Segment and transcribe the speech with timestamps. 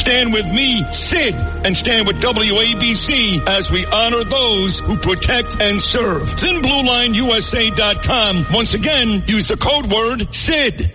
[0.00, 5.78] Stand with me, Sid, and stand with WABC as we honor those who protect and
[5.78, 6.22] serve.
[6.22, 8.46] ThinBlueLineUSA.com.
[8.50, 10.90] Once again, use the code word SID.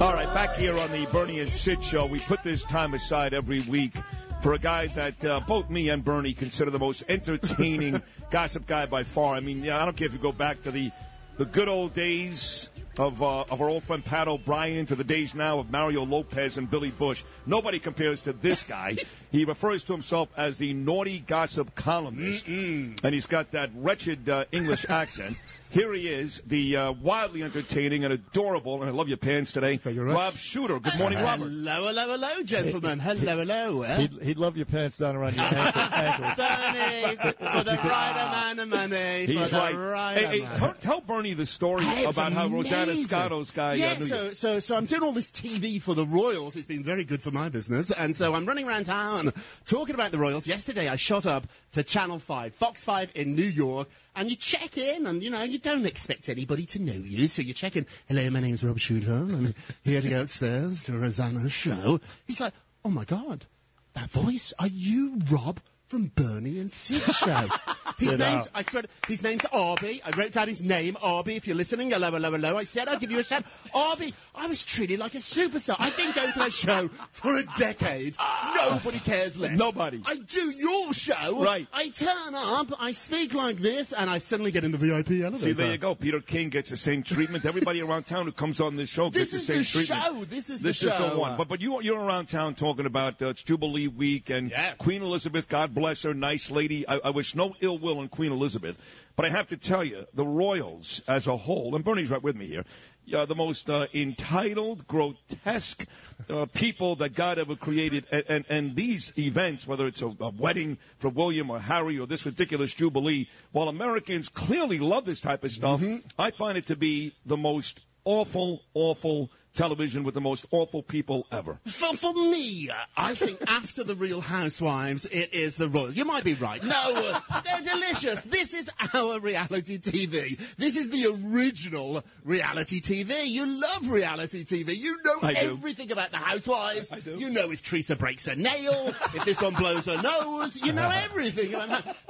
[0.00, 3.32] All right, back here on the Bernie and Sid show, we put this time aside
[3.32, 3.94] every week
[4.42, 8.86] for a guy that uh, both me and Bernie consider the most entertaining gossip guy
[8.86, 9.36] by far.
[9.36, 10.90] I mean, yeah, I don't care if you go back to the
[11.36, 15.34] the good old days of, uh, of our old friend Pat O'Brien to the days
[15.34, 17.24] now of Mario Lopez and Billy Bush.
[17.46, 18.96] Nobody compares to this guy.
[19.32, 23.02] He refers to himself as the naughty gossip columnist, Mm-mm.
[23.02, 25.38] and he's got that wretched uh, English accent.
[25.70, 29.80] Here he is, the uh, wildly entertaining and adorable, and I love your pants today,
[29.82, 30.78] Rob Shuter.
[30.78, 31.46] Good morning, Robert.
[31.46, 32.98] Hello, hello, hello, gentlemen.
[32.98, 33.80] Hello, hello.
[33.80, 33.96] eh?
[34.02, 36.34] He'd, he'd love your pants down around your ankle, ankles.
[36.36, 39.24] Bernie, for the right amount of money.
[39.24, 39.72] He's for right.
[39.72, 40.58] the right Hey, hey, amount.
[40.58, 43.06] tell, tell Bernie the story Hey, it's about how Rosanna amazing.
[43.06, 43.72] Scotto's guy.
[43.74, 44.34] Yeah, uh, knew so, you.
[44.34, 46.54] so, so I'm doing all this TV for the Royals.
[46.54, 47.90] It's been very good for my business.
[47.90, 49.21] And so I'm running around town
[49.66, 50.46] talking about the Royals.
[50.46, 53.88] Yesterday I shot up to Channel 5, Fox 5 in New York.
[54.14, 57.28] And you check in and, you know, you don't expect anybody to know you.
[57.28, 59.12] So you check in, hello, my name's Rob Shuter.
[59.12, 62.00] I'm here to go upstairs to Rosanna's show.
[62.26, 62.52] He's like,
[62.84, 63.46] oh my God,
[63.94, 67.48] that voice, are you Rob from Bernie and Sid show?
[67.98, 70.02] His name's, I swear, his name's Arby.
[70.04, 71.36] I wrote down his name, Arby.
[71.36, 72.56] If you're listening, hello, hello, hello.
[72.56, 73.44] I said I'll give you a shout.
[73.74, 75.76] Arby, I was treated like a superstar.
[75.78, 78.16] I've been going to that show for a decade.
[78.56, 79.58] Nobody cares less.
[79.58, 80.02] Nobody.
[80.06, 81.42] I do your show.
[81.42, 81.66] Right.
[81.72, 85.36] I turn up, I speak like this, and I suddenly get in the VIP elevator.
[85.38, 85.94] See, there you go.
[85.94, 87.44] Peter King gets the same treatment.
[87.44, 90.04] Everybody around town who comes on this show This gets the is same the treatment.
[90.18, 90.24] show.
[90.24, 90.86] This is the show.
[90.88, 91.36] this is the one.
[91.36, 94.72] But but you you're around town talking about uh, it's Jubilee week and Yeah.
[94.74, 95.48] Queen Elizabeth.
[95.48, 96.86] God bless her, nice lady.
[96.88, 98.78] I, I wish no ill will on Queen Elizabeth.
[99.16, 102.36] But I have to tell you, the royals as a whole, and Bernie's right with
[102.36, 102.64] me here.
[103.12, 105.86] Uh, the most uh, entitled, grotesque
[106.30, 110.30] uh, people that God ever created, and, and, and these events, whether it's a, a
[110.30, 115.42] wedding for William or Harry or this ridiculous jubilee, while Americans clearly love this type
[115.42, 116.06] of stuff, Mm-hmm.
[116.18, 121.26] I find it to be the most awful, awful television with the most awful people
[121.30, 121.58] ever.
[121.66, 125.92] For, for me, I think after the Real Housewives, it is the Royal.
[125.92, 126.62] You might be right.
[126.62, 126.92] No,
[127.44, 128.22] they're delicious.
[128.24, 130.38] This is our reality TV.
[130.56, 133.26] This is the original reality TV.
[133.26, 134.76] You love reality TV.
[134.76, 135.50] You know I do.
[135.52, 136.92] everything about the Housewives.
[136.92, 137.16] I do.
[137.16, 140.56] You know if Teresa breaks a nail, if this one blows her nose.
[140.56, 141.54] You know everything.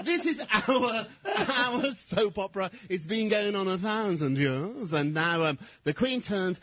[0.03, 1.07] This is our
[1.49, 2.71] our soap opera.
[2.89, 6.61] It's been going on a thousand years, and now um, the Queen turns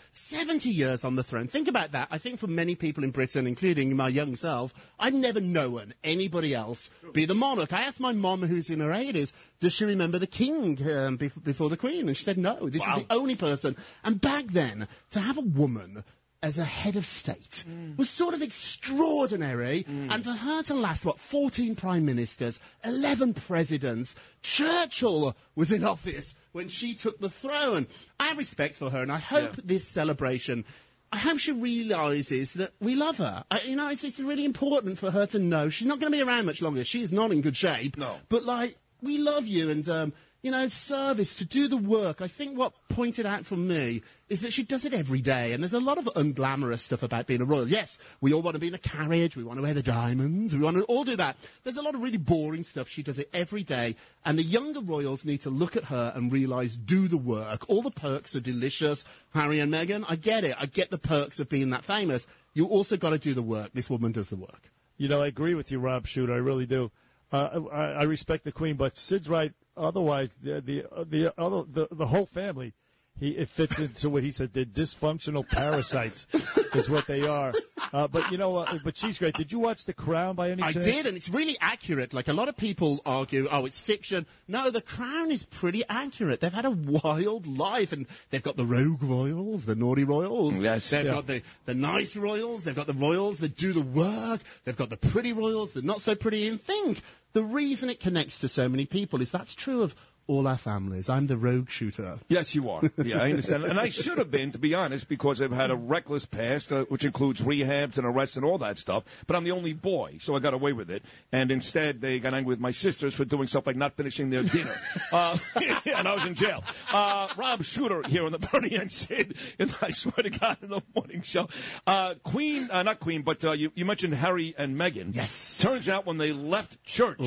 [0.70, 1.48] years on the throne.
[1.48, 2.08] Think about that.
[2.12, 6.54] I think for many people in Britain, including my young self, I've never known anybody
[6.54, 7.74] else be the monarch.
[7.74, 11.44] I asked my mom, who's in her eighties, does she remember the King um, bef-
[11.44, 12.08] before the Queen?
[12.08, 12.70] And she said no.
[12.70, 13.76] This is the only person.
[14.04, 16.04] And back then, to have a woman
[16.42, 17.66] as a head of state
[17.98, 19.86] was sort of extraordinary.
[19.88, 26.36] And for her to last, what, 14 prime ministers, 11 presidents, Churchill was in office
[26.54, 27.88] when she took the throne.
[28.20, 30.64] I have respect for her, and I hope this celebration.
[31.12, 33.44] I hope she realizes that we love her.
[33.50, 36.18] I, you know, it's, it's really important for her to know she's not going to
[36.18, 36.84] be around much longer.
[36.84, 37.98] She's not in good shape.
[37.98, 38.16] No.
[38.30, 42.22] But, like, we love you, and, um, you know, service, to do the work.
[42.22, 45.62] I think what pointed out for me is that she does it every day, and
[45.62, 47.68] there's a lot of unglamorous stuff about being a royal.
[47.68, 50.56] Yes, we all want to be in a carriage, we want to wear the diamonds,
[50.56, 51.36] we want to all do that.
[51.64, 52.88] There's a lot of really boring stuff.
[52.88, 56.32] She does it every day, and the younger royals need to look at her and
[56.32, 57.70] realise, do the work.
[57.70, 59.04] All the perks are delicious.
[59.34, 60.56] Harry and Meghan, I get it.
[60.58, 62.28] I get the perks of being that famous.
[62.54, 63.72] You also got to do the work.
[63.74, 64.72] This woman does the work.
[64.98, 66.34] You know, I agree with you, Rob Shuter.
[66.34, 66.92] I really do.
[67.32, 69.54] Uh, I, I respect the Queen, but Sid's right.
[69.80, 72.74] Otherwise, the the the other the, the whole family,
[73.20, 74.54] he it fits into what he said.
[74.54, 76.28] They're dysfunctional parasites,
[76.76, 77.54] is what they are.
[77.92, 79.34] Uh, but you know, uh, but she's great.
[79.34, 80.86] Did you watch The Crown by any I chance?
[80.86, 82.14] I did, and it's really accurate.
[82.14, 84.28] Like a lot of people argue, oh, it's fiction.
[84.48, 86.40] No, The Crown is pretty accurate.
[86.40, 90.60] They've had a wild life, and they've got the rogue royals, the naughty royals.
[90.60, 90.90] Yes.
[90.92, 91.14] They've Yeah.
[91.14, 92.64] got the, the nice royals.
[92.64, 94.42] They've got the royals that do the work.
[94.66, 96.48] They've got the pretty royals, the not so pretty.
[96.48, 97.02] And think
[97.34, 99.96] the reason it connects to so many people is that's true of
[100.30, 101.10] all our families.
[101.10, 102.20] I'm the rogue shooter.
[102.30, 102.84] Yes, you are.
[103.04, 103.64] Yeah, I understand.
[103.64, 106.86] and I should have been, to be honest, because I've had a reckless past, uh,
[106.86, 109.04] which includes rehabs and arrests and all that stuff.
[109.26, 111.04] But I'm the only boy, so I got away with it.
[111.32, 114.44] And instead, they got angry with my sisters for doing stuff like not finishing their
[114.44, 114.76] dinner.
[115.12, 115.38] uh,
[115.96, 116.64] and I was in jail.
[116.94, 120.70] Uh, Rob Shuter here on the Bernie and Sid, and I swear to God, in
[120.70, 121.50] the morning show.
[121.88, 125.16] Uh, Queen, uh, not Queen, but uh, you, you mentioned Harry and Meghan.
[125.16, 125.58] Yes.
[125.58, 127.18] Turns out when they left church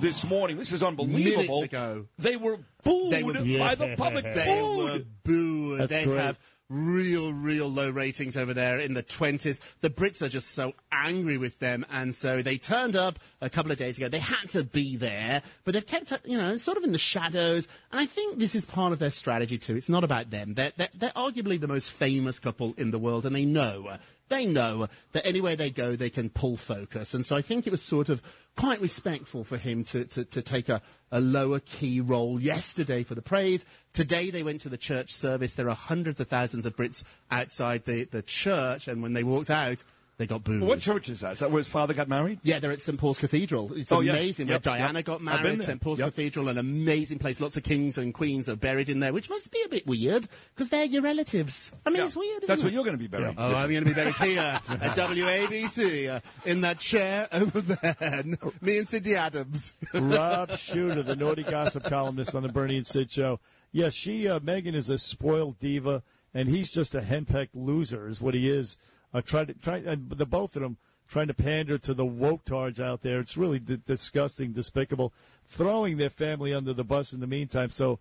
[0.00, 1.42] this morning, this is unbelievable.
[1.42, 2.06] Minutes ago.
[2.18, 4.24] They were booed They were- by the public.
[4.34, 4.84] They booed.
[4.92, 5.80] were booed.
[5.80, 6.20] That's they great.
[6.20, 9.60] have real, real low ratings over there in the 20s.
[9.82, 13.70] The Brits are just so angry with them, and so they turned up a couple
[13.72, 14.08] of days ago.
[14.08, 17.68] They had to be there, but they've kept, you know, sort of in the shadows.
[17.90, 19.76] And I think this is part of their strategy too.
[19.76, 20.54] It's not about them.
[20.54, 23.96] They're, they're, they're arguably the most famous couple in the world, and they know.
[24.32, 27.12] They know that anywhere they go, they can pull focus.
[27.12, 28.22] And so I think it was sort of
[28.56, 30.80] quite respectful for him to, to, to take a,
[31.10, 33.66] a lower key role yesterday for the praise.
[33.92, 35.54] Today they went to the church service.
[35.54, 39.50] There are hundreds of thousands of Brits outside the, the church, and when they walked
[39.50, 39.84] out,
[40.18, 40.62] they got booed.
[40.62, 41.32] What church is that?
[41.32, 42.38] Is that where his father got married?
[42.42, 43.72] Yeah, they're at St Paul's Cathedral.
[43.74, 44.12] It's Oh, yeah.
[44.12, 44.46] amazing.
[44.48, 45.04] Yep, where Diana yep.
[45.06, 45.62] got married.
[45.62, 46.08] St Paul's Yep.
[46.10, 47.40] Cathedral, an amazing place.
[47.40, 50.28] Lots of kings and queens are buried in there, which must be a bit weird
[50.54, 51.72] because they're your relatives.
[51.86, 52.04] I mean, Yeah.
[52.04, 52.42] it's weird.
[52.42, 52.64] Isn't That's it?
[52.66, 53.34] where you're going to be buried.
[53.38, 54.62] Oh, I'm going to be buried here at
[54.96, 58.24] WABC uh, in that chair over there.
[58.60, 59.74] Me and Cindy Adams.
[59.94, 63.40] Rob Shuter, the naughty gossip columnist on the Bernie and Sid show.
[63.72, 66.02] Yeah, she, uh, Meghan, is a spoiled diva,
[66.34, 68.76] and he's just a henpecked loser, is what he is.
[69.14, 70.78] Uh, try to try, and the both of them
[71.08, 73.20] trying to pander to the woke tards out there.
[73.20, 75.12] It's really d- disgusting, despicable,
[75.44, 77.68] throwing their family under the bus in the meantime.
[77.68, 77.98] So,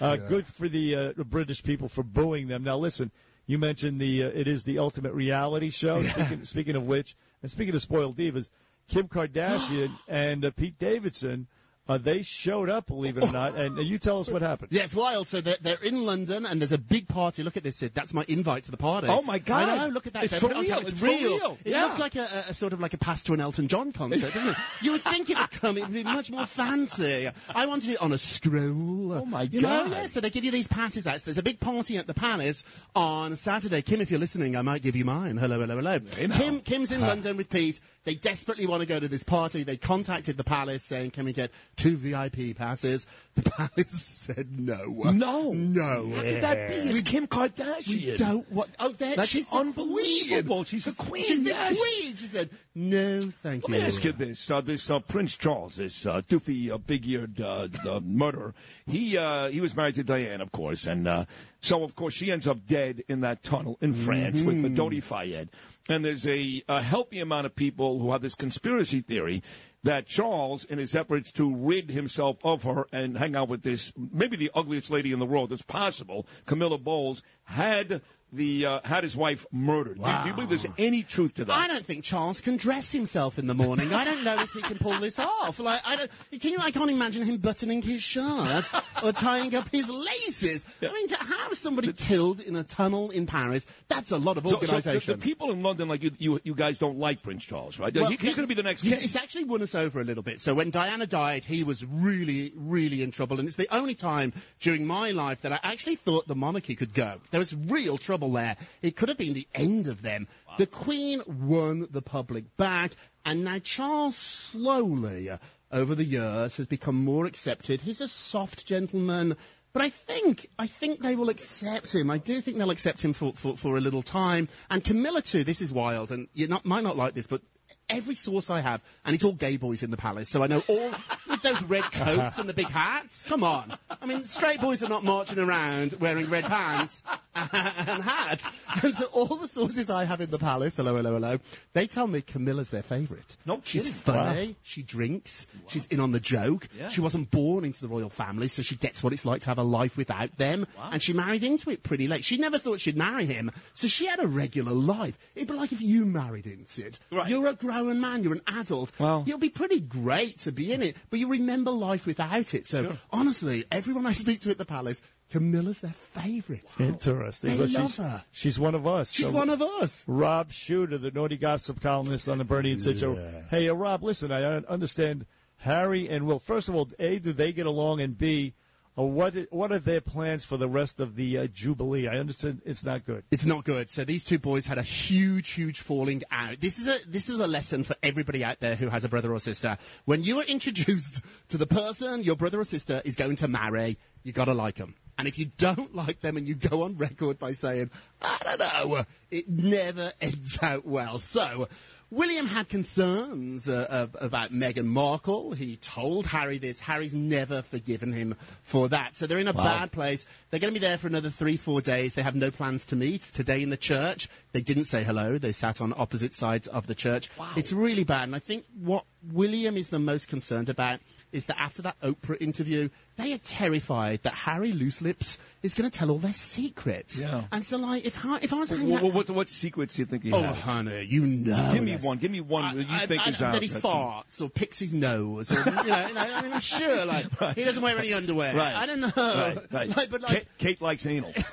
[0.00, 2.62] uh, good for the uh, British people for booing them.
[2.62, 3.10] Now, listen,
[3.46, 6.00] you mentioned the uh, it is the ultimate reality show.
[6.02, 8.48] Speaking, speaking of which, and speaking of spoiled divas,
[8.88, 11.48] Kim Kardashian and uh, Pete Davidson.
[11.88, 14.68] Uh, they showed up, believe it or not, and you tell us what happened.
[14.70, 15.26] Yeah, it's wild.
[15.26, 17.42] So they're, they're in London, and there's a big party.
[17.42, 17.90] Look at this, Sid.
[17.92, 19.08] That's my invite to the party.
[19.10, 19.68] Oh, my God.
[19.68, 19.92] I know.
[19.92, 20.24] Look at that.
[20.24, 20.64] It's for it real.
[20.64, 20.82] top.
[20.82, 21.58] It's for real.
[21.64, 21.84] It Yeah.
[21.86, 24.50] looks like a, a, sort of like a pass to an Elton John concert, doesn't
[24.50, 24.56] it?
[24.80, 25.76] You would think it would come.
[25.76, 27.28] It would be much more fancy.
[27.52, 29.12] I wanted it on a scroll.
[29.14, 29.68] Oh, my you know?
[29.68, 29.90] God.
[29.90, 30.06] Yeah.
[30.06, 31.20] So they give you these passes out.
[31.20, 32.62] So there's a big party at the Palace
[32.94, 33.82] on Saturday.
[33.82, 35.36] Kim, if you're listening, I might give you mine.
[35.36, 35.98] Hello, hello, hello.
[36.30, 37.80] Kim, Kim's in London with Pete.
[38.04, 39.62] They desperately want to go to this party.
[39.62, 41.52] They contacted the Palace saying, "Can we get
[41.82, 44.84] two VIP passes?" The Palace said no.
[45.10, 45.54] No.
[45.54, 46.10] No.
[46.14, 46.74] How could that be?
[46.74, 47.88] It's Kim Kardashian.
[47.88, 48.70] We don't want.
[48.78, 50.56] Oh, there, That's she's unbelievable.
[50.56, 50.64] Queen.
[50.66, 51.78] She's the queen, She's the yes.
[51.78, 52.16] queen.
[52.16, 55.38] She said, "No, thank Let you." Let me ask you this: uh, this uh, Prince
[55.38, 58.52] Charles, this uh, doofy, uh, big-eared uh, uh, murderer,
[58.86, 61.24] he uh, he was married to Diane, of course, and uh,
[61.60, 65.02] so of course she ends up dead in that tunnel in France with the Dodi
[65.02, 65.48] Fayed.
[65.88, 69.42] And there's a, a healthy amount of people who have this conspiracy theory
[69.84, 73.92] that Charles, in his efforts to rid himself of her and hang out with this
[73.96, 78.00] maybe the ugliest lady in the world, it's possible, Camilla Bowles, had
[78.32, 79.98] the uh, had his wife murdered.
[79.98, 81.52] Do, do you believe there's any truth to that?
[81.52, 83.92] I don't think Charles can dress himself in the morning.
[83.92, 85.58] I don't know if he can pull this off.
[85.58, 86.10] Like, I don't.
[86.40, 86.58] Can you?
[86.60, 88.70] I can't imagine him buttoning his shirt
[89.02, 90.64] or tying up his laces.
[90.80, 94.44] I mean, to have somebody killed in a tunnel in Paris, that's a lot of
[94.44, 95.18] So, so the, organisation.
[95.18, 97.94] the people in London, like you, you, you guys don't like Prince Charles, right?
[97.94, 99.02] Well, He- he's going to be the next he's-.
[99.04, 100.40] It's actually won us over a little bit.
[100.40, 103.38] So when Diana died, he was really, really in trouble.
[103.38, 106.94] And it's the only time during my life that I actually thought the monarchy could
[106.94, 107.20] go.
[107.30, 108.56] There was real trouble there.
[108.82, 110.28] It could have been the end of them.
[110.58, 112.92] The Queen won the public back.
[113.24, 115.38] And now Charles slowly, uh,
[115.70, 117.82] over the years, has become more accepted.
[117.82, 119.36] He's a soft gentleman.
[119.72, 122.10] But I think, I think they will accept him.
[122.10, 124.48] I do think they'll accept him for, for, for a little time.
[124.70, 127.40] And Camilla too, this is wild, and you not, might not like this, but
[127.88, 130.62] every source I have, and it's all gay boys in the palace, so I know
[130.68, 130.90] all
[131.28, 133.22] with those red coats and the big hats.
[133.22, 133.72] Come on.
[134.00, 137.02] I mean, straight boys are not marching around wearing red pants
[137.34, 138.48] and hats.
[138.82, 141.38] And so all the sources I have in the palace, hello, hello, hello,
[141.74, 143.36] they tell me Camilla's their favourite.
[143.44, 143.98] No She's kidding.
[143.98, 146.68] funny, she drinks, she's in on the joke.
[146.76, 146.88] Yeah.
[146.88, 149.58] She wasn't born into the royal family, so she gets what it's like to have
[149.58, 150.66] a life without them.
[150.90, 152.24] And she married into it pretty late.
[152.24, 155.18] She never thought she'd marry him, so she had a regular life.
[155.34, 156.98] It'd be like if you married him, Sid.
[157.10, 157.28] Right.
[157.28, 158.90] You're a grown man, you're an adult.
[158.98, 162.66] Well- It'll be pretty great to be in it, but you remember life without it.
[162.66, 166.64] So honestly, everyone I speak to at the palace, Camilla's their favourite.
[166.78, 167.50] Interesting.
[167.52, 168.24] They But love she's, her.
[168.32, 169.10] she's one of us.
[169.10, 170.04] She's So- one of us.
[170.06, 173.14] Rob Shuter, the naughty gossip columnist on the Bernie and Sid show.
[173.50, 175.26] Hey, uh, Rob, listen, I understand
[175.58, 176.38] Harry and Will.
[176.38, 178.00] First of all, A, do they get along?
[178.00, 178.54] And B,
[178.98, 182.06] Uh, what what are their plans for the rest of the uh, Jubilee?
[182.08, 183.24] I understand it's not good.
[183.30, 183.90] It's not good.
[183.90, 186.60] So these two boys had a huge, huge falling out.
[186.60, 189.32] This is a this is a lesson for everybody out there who has a brother
[189.32, 189.78] or sister.
[190.04, 193.96] When you are introduced to the person your brother or sister is going to marry,
[194.24, 194.94] you got to like them.
[195.18, 197.90] And if you don't like them and you go on record by saying,
[198.20, 201.18] I don't know, it never ends out well.
[201.18, 201.68] So.
[202.12, 205.52] William had concerns uh, ab- about Meghan Markle.
[205.52, 206.78] He told Harry this.
[206.78, 209.16] Harry's never forgiven him for that.
[209.16, 210.26] So they're in a bad place.
[210.50, 212.14] They're going to be there for another three, four days.
[212.14, 213.22] They have no plans to meet.
[213.22, 215.38] Today in the church, they didn't say hello.
[215.38, 217.30] They sat on opposite sides of the church.
[217.56, 218.24] It's really bad.
[218.24, 221.00] And I think what William is the most concerned about
[221.32, 225.96] is that after that Oprah interview, they are terrified that Harry Looselips is going to
[225.98, 227.22] tell all their secrets.
[227.22, 227.42] Yeah.
[227.52, 229.12] And so, like, if, I- if I was hanging What, out...
[229.12, 230.56] what, what secrets do you think he Oh, has?
[230.60, 231.70] honey, you know.
[231.74, 232.18] Give me one.
[232.18, 234.48] Give me one that you I- think I- is I, out That he farts or
[234.48, 235.52] picks his nose.
[235.52, 238.54] Or, you, know, you know, I mean, sure, like, he doesn't wear any underwear.
[238.56, 238.74] Right.
[238.74, 239.12] I don't know.
[239.16, 239.96] Right, right.
[239.96, 241.32] Like, but like, Kate, Kate likes anal.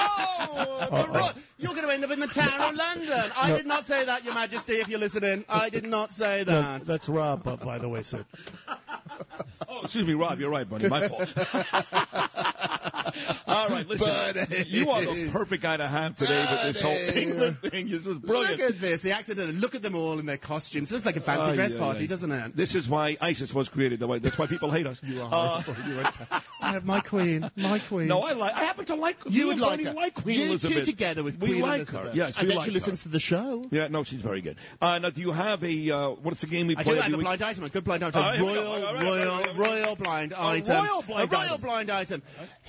[0.00, 3.30] oh, the ro- you're going to end up in the Tower of London.
[3.36, 5.44] I did not say that, Your Majesty, if you're listening.
[5.48, 6.84] I did not say No, that.
[6.84, 8.24] that's Rob, by the way, Sid.
[9.78, 10.40] Oh, excuse me, Rob.
[10.40, 10.88] You're right, buddy.
[10.88, 11.32] My fault.
[13.58, 14.08] All right, listen.
[14.08, 14.64] Buddy.
[14.68, 17.88] You are the perfect guy to have today with this whole England thing.
[17.90, 18.58] This was brilliant.
[18.60, 19.02] Look at this.
[19.02, 19.60] The accident.
[19.60, 20.90] Look at them all in their costumes.
[20.90, 22.06] It looks like a fancy dress ay, party, ay.
[22.06, 22.56] doesn't it?
[22.56, 24.00] This is why ISIS was created.
[24.00, 25.02] That's why people hate us.
[25.02, 25.62] You are Uh.
[25.88, 26.12] You are
[26.72, 27.50] ter- my queen.
[27.56, 28.08] My queen.
[28.08, 28.54] no, I like.
[28.54, 29.16] I happen to like.
[29.28, 29.92] You would like her.
[29.92, 30.78] like Queen you Elizabeth.
[30.78, 32.08] two together with we Queen like Elizabeth.
[32.08, 32.12] her.
[32.14, 32.74] Yes, I we bet like she her.
[32.74, 33.66] listens to the show.
[33.70, 34.56] Yeah, no, she's very good.
[34.80, 37.12] Uh, now, do you have a uh, what's the game we I play do have
[37.12, 37.24] a week?
[37.24, 38.62] blind item, a good blind item, All right, here we go.
[38.62, 39.82] royal, All right, all right, royal, all right, all right.
[39.84, 41.60] royal blind item, royal blind a royal item.
[41.60, 42.22] blind item.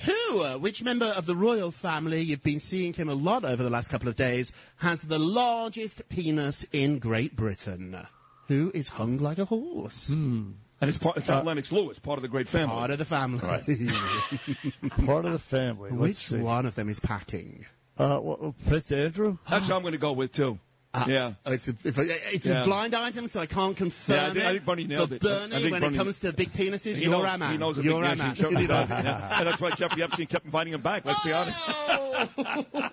[0.06, 3.62] Who, uh, which member of the royal family, you've been seeing him a lot over
[3.62, 8.06] the last couple of days, has the largest penis in Great Britain?
[8.48, 10.08] Who is hung like a horse?
[10.08, 11.18] And it's part.
[11.18, 12.74] It's Uh, Lennox Lewis, part of the great family.
[12.74, 13.40] Part of the family.
[15.04, 15.90] Part of the family.
[15.90, 16.38] Let's Which see.
[16.38, 17.66] one of them is packing?
[17.98, 19.36] Uh, wha- Prince Andrew?
[19.50, 20.58] That's what I'm going to go with too.
[21.06, 21.32] Yeah.
[21.46, 22.62] Oh, it's a, it's Yeah.
[22.62, 24.44] a blind item, so I can't confirm Yeah, I think- it.
[24.46, 25.24] I think Bernie nailed but it.
[25.24, 27.52] I Bernie, think when Bernie- it comes to big penises, He you're knows, a man.
[27.52, 28.34] He knows a you're big a man.
[28.36, 28.86] yeah, You know?
[28.88, 29.38] yeah.
[29.38, 31.04] And that's why Jeffrey Epstein kept inviting him back.
[31.06, 31.60] Let's be honest.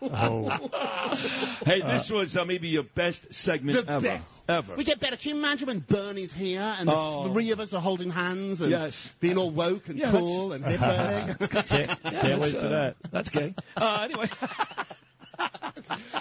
[0.02, 0.50] Oh,
[1.66, 4.08] Hey, this was uh, maybe your best segment The ever.
[4.08, 4.32] best.
[4.50, 4.76] Ever.
[4.76, 5.18] We get better.
[5.18, 7.26] Can you imagine when Bernie's here and the Oh.
[7.34, 9.14] three of us are holding hands and Yes.
[9.20, 11.36] being all woke and Yeah, cool and hip Bernie?
[11.50, 12.96] can't, can't wait for that.
[13.12, 13.54] That's gay.
[13.76, 14.30] Uh, anyway.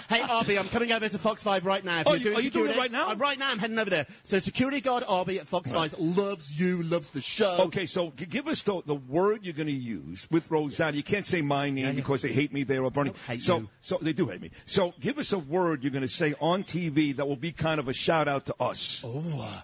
[0.09, 2.01] hey, Arby, I'm coming over to Fox 5 right now.
[2.01, 3.09] If Oh, you're you- doing are you doing it right now?
[3.09, 4.05] Uh, right now, I'm heading over there.
[4.23, 7.57] So security guard Arby at Fox 5 loves you, loves the show.
[7.61, 10.95] Okay, so give us the, the word you're going to use with Rosanna.
[10.97, 13.13] You can't say my name because they hate me there or Bernie.
[13.39, 13.69] so, you.
[13.81, 14.51] so they do hate me.
[14.65, 17.79] So give us a word you're going to say on TV that will be kind
[17.79, 19.03] of a shout out to us.
[19.05, 19.63] Oh,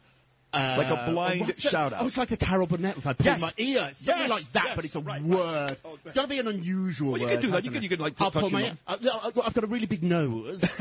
[0.53, 2.01] like a blind Uh, shout out.
[2.03, 3.41] Oh, it's like the Carol Burnett if I pull Yes.
[3.41, 3.87] my ear.
[3.89, 5.23] It's something Yes, like that, yes, but it's a right, right.
[5.23, 5.77] word.
[5.85, 7.31] Oh, it's got to be an unusual Well, you word.
[7.33, 7.63] can do that.
[7.65, 8.77] You can- you can, like, I'll pull my ear.
[8.87, 10.61] Uh, no, I've got- I've got a really big nose.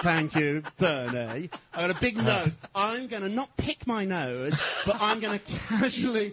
[0.00, 1.50] Thank you, Bernie.
[1.74, 2.52] I've got a big nose.
[2.74, 6.32] I'm going to not pick my nose, but I'm going to casually,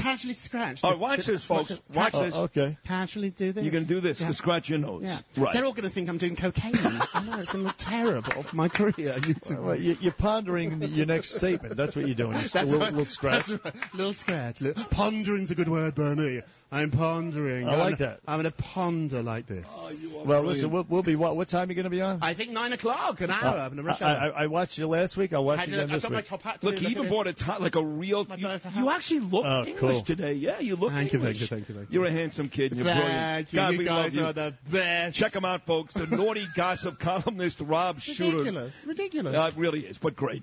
[0.00, 0.82] casually scratch.
[0.84, 1.80] All right, watch this, folks.
[1.92, 2.34] Watch Oh, this.
[2.34, 2.78] okay.
[2.84, 3.64] Casually do this.
[3.64, 4.28] You're going to do this Yeah.
[4.28, 5.02] to scratch your nose.
[5.04, 5.18] Yeah.
[5.36, 5.52] Right.
[5.52, 6.74] They're all going to think I'm doing cocaine.
[6.76, 8.92] I know, it's going to look terrible for my career.
[9.18, 9.62] YouTube.
[9.62, 11.76] Well, you, you're pondering your next statement.
[11.76, 12.32] That's what you're doing.
[12.34, 12.90] Just a little, right.
[12.90, 13.46] little scratch.
[13.46, 13.94] That's right.
[13.94, 14.60] Little scratch.
[14.60, 16.42] Little, pondering's a good word, Bernie.
[16.70, 17.66] I'm pondering.
[17.68, 18.20] I I'm like gonna- that.
[18.28, 19.64] I'm going to ponder like this.
[19.70, 21.16] Oh, Well, listen, we'll, we'll be.
[21.16, 22.18] What, what time are you going to be on?
[22.20, 23.56] I think nine o'clock, an hour.
[23.56, 24.32] I'm rush I, hour.
[24.36, 25.32] I, I watched you last week.
[25.32, 26.60] I'll watch Had you to- again I've this got my top hat.
[26.60, 26.66] Too.
[26.66, 28.26] Look, he even bought a tie, like a real.
[28.36, 30.02] You, you actually look Oh, English cool.
[30.02, 30.34] today.
[30.34, 31.40] Yeah, you look Thank you, thank English.
[31.40, 32.00] you, thank you, thank you.
[32.00, 32.72] You're a handsome kid.
[32.72, 33.52] And you're brilliant.
[33.52, 33.56] You.
[33.56, 34.24] God, you we guys love you.
[34.24, 35.16] are the best.
[35.16, 35.94] Check him out, folks.
[35.94, 38.24] The naughty gossip columnist Rob Shuter.
[38.38, 38.84] ridiculous.
[38.86, 39.34] Ridiculous.
[39.34, 40.42] Uh, it really is, but great.